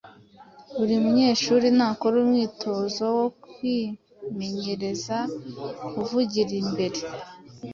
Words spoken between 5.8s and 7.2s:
kuvugira imbere